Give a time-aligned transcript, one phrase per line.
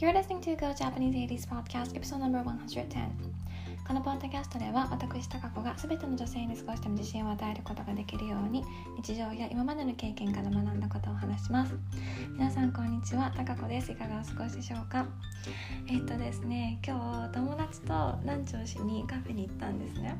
[0.00, 2.88] You're listening to Go Japanese 80s Podcast Episode number 110
[3.86, 8.64] このポッドキャストでは私タカ子が全ての女性に少しでも自信を与えることができるように
[8.96, 11.74] 日常や今までの経験から学んだことを話します。
[12.40, 13.30] 皆さんこんにちは。
[13.36, 13.92] タカ子です。
[13.92, 15.06] いかがお過ごしでしょうか？
[15.86, 17.92] えっ、とですね今日友達と
[18.24, 20.16] ランチをしにカフェに行ったんですね。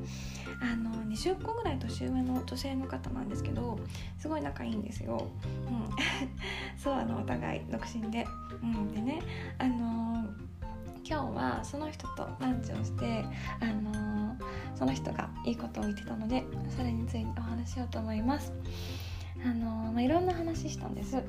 [0.61, 3.80] あの20個ぐらい年上の女性の方なんですけど
[4.19, 5.29] すごい仲いいんですよ、
[5.66, 5.88] うん、
[6.77, 8.27] そうあのお互い独身で、
[8.62, 9.23] うん、でね
[9.57, 10.27] あの
[11.02, 13.24] 今日はその人とランチをして、
[13.60, 14.37] あの、
[14.77, 18.52] その人がいいことを言ってたのでそれについてお話しようと思います。
[19.43, 21.24] あの、まあ、いろんな話したんです。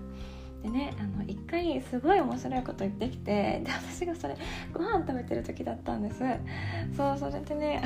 [0.63, 4.37] でねあの一回すごい面白いこと言ってきてで私がそれ
[4.73, 6.23] ご飯食べてる時だったんです。
[6.95, 7.81] そうそれでね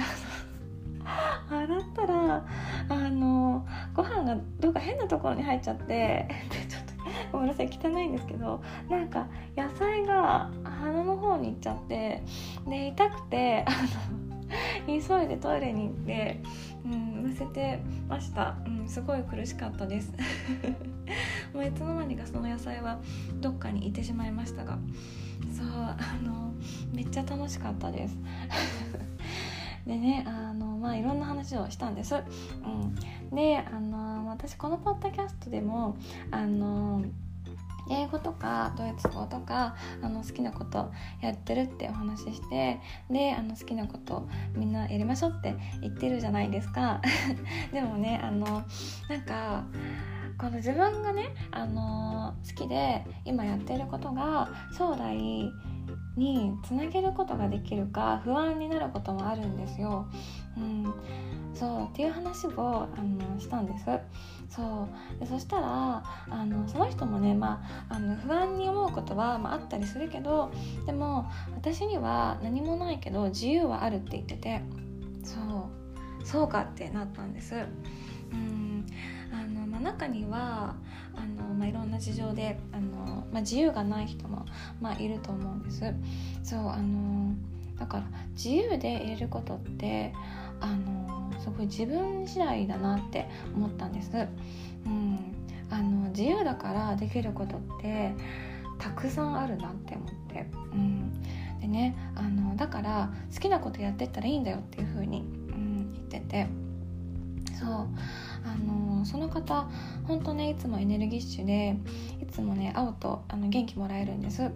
[1.49, 2.45] 洗ったら
[2.89, 6.27] あのご飯がどうか変なところに入っちゃってで
[6.67, 6.93] ちょっと
[7.31, 12.23] ごめんなさい汚いんですけどなんか野菜が鼻の方に行っちゃって
[12.67, 13.71] で痛くてあ
[14.29, 14.34] の
[14.85, 16.41] 急いでトイレに行って、
[16.85, 16.91] うん、
[17.23, 20.13] むせてました、うん、すごい苦しかったです。
[21.53, 22.99] もういつの間にかその野菜は
[23.41, 24.77] どっかにいてしまいましたが。
[25.53, 26.53] そうあの
[26.93, 28.17] めっちゃ楽しかったです。
[29.85, 32.17] でねあのまあいろんな話をしたんです、う
[33.33, 35.95] ん、であの私このポッドキャストでも
[36.31, 37.03] あの
[37.89, 40.91] 英語とかドイツ語とかあの好きなこと
[41.21, 47.01] やってるってお話ししてであの好きなことみんなやりましょうって言ってるじゃないですか
[47.71, 48.63] でもねあの
[49.09, 49.65] なんか
[50.37, 55.49] この自分がね、あの好きで今やってることが将来
[56.17, 60.05] につなげることができるか不安になることもあるんですよ。
[60.57, 60.93] うん、
[61.53, 63.85] そうっていう話をあのしたんです。
[64.49, 70.51] そうでそしたらあのその人もね、まあ、あの不安に思うことは、まあ、あったりするけど
[70.85, 74.61] でも私には何もないけど自由はあるって言ってて
[75.23, 77.55] そうそうかってなったんです。
[78.33, 78.85] うん
[79.31, 80.75] あのまあ、中には
[81.15, 84.45] あの、まあ、いろんな事情であの、まあ、自由がない人も、
[84.81, 85.93] まあ、いると思うんです。
[86.43, 87.33] そうあの
[87.79, 90.13] だから自由でいれることって
[90.59, 94.11] あのすごい自分次第だなって思ったんです、
[94.85, 95.34] うん、
[95.69, 98.13] あの自由だからできることって
[98.77, 101.23] たくさんあるなって思って、うん、
[101.61, 106.47] でねあのだから好きなことやってったらいいんだよっていう風に、うん、言ってて。
[107.59, 107.87] そう。
[108.45, 109.67] あのその方
[110.07, 111.77] 本当ねいつもエネルギッシュで
[112.21, 114.51] いつもね会うとあの元気もらえるんです。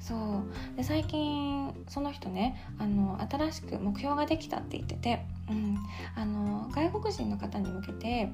[0.00, 0.76] そう。
[0.76, 5.76] で最近その人ねあの新しく目標ができたって言ってて、うん、
[6.14, 8.30] あの外国人の方に向けて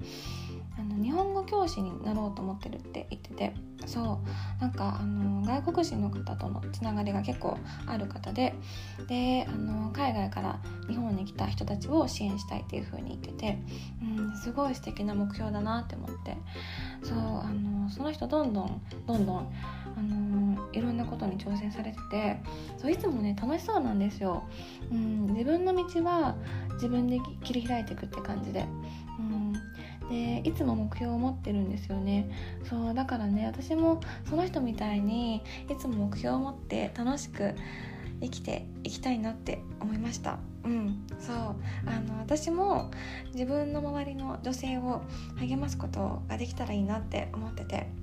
[0.79, 3.55] あの日本語教師になろうと思ってるって言ってて
[3.87, 4.21] そ
[4.59, 8.55] うなんかあの外国人の方とのつながりが結構ある方で
[9.09, 13.59] であの海外から日本に来た人たちを支援したいっていう風に言ってて、
[14.03, 16.37] うん、すごい素敵な目標だなって思って。
[17.03, 19.53] そうあのその人どんどんどんどん
[19.97, 22.41] あのいろんなことに挑戦されてて
[22.79, 24.45] そういつもね楽しそうなんですよ、
[24.91, 26.37] うん、自分の道は
[26.75, 28.65] 自分で切り開いていくって感じで、
[29.19, 29.42] うん、
[30.13, 32.31] でいつも目標を持ってるんですよね。
[32.69, 35.37] そうだからね私もその人みたいに
[35.71, 37.55] いつも目標を持って楽しく
[38.21, 40.39] 生きていきたいなって思いました。
[40.65, 41.37] うんそう
[41.87, 42.91] あの私も
[43.33, 45.03] 自分の周りの女性を
[45.39, 48.02] 励ますことができたらいいなって思ってて。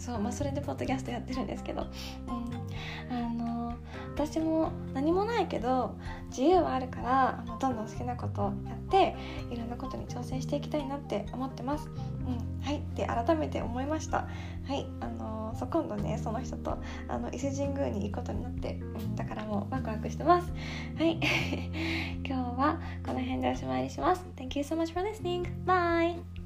[0.00, 1.82] そうまあそれでポッドキャストやってるんですけど。
[1.82, 3.14] うん。
[3.14, 3.74] あの
[4.14, 5.96] 私も何もないけど
[6.28, 9.16] 自由はあるからあのどんどん好きなことやって
[9.50, 11.88] いろんなことに挑戦していきたいなって思ってます。
[11.88, 12.64] うん。
[12.64, 12.78] はい。
[12.78, 14.26] って改めて思いました。
[14.66, 14.86] はい。
[15.00, 16.78] あのそう今度ねその人と
[17.08, 20.50] あの伊勢神宮に行くことになって、うん、だからもうワクワクしてます。
[20.96, 21.20] はい。
[22.24, 24.26] 今日はこの辺でおしまいにします。
[24.36, 25.46] Thank you so much for listening.
[25.66, 26.39] Bye.